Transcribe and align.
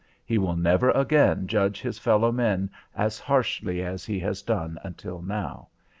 He 0.25 0.39
will 0.39 0.55
never 0.55 0.89
again 0.89 1.45
judge 1.45 1.79
his 1.81 1.99
fellow 1.99 2.31
men 2.31 2.71
as 2.95 3.19
harshly 3.19 3.83
as 3.83 4.03
he 4.03 4.19
has 4.21 4.41
done 4.41 4.79
until 4.83 5.21
now. 5.21 5.67